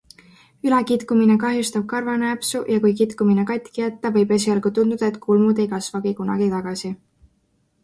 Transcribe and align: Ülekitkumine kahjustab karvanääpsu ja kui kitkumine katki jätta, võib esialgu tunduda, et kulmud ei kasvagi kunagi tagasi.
Ülekitkumine 0.69 1.35
kahjustab 1.43 1.85
karvanääpsu 1.91 2.61
ja 2.75 2.79
kui 2.87 2.95
kitkumine 3.03 3.45
katki 3.53 3.83
jätta, 3.85 4.13
võib 4.17 4.35
esialgu 4.39 4.75
tunduda, 4.81 5.13
et 5.13 5.23
kulmud 5.29 5.65
ei 5.67 5.71
kasvagi 5.77 6.17
kunagi 6.23 6.51
tagasi. 6.57 6.95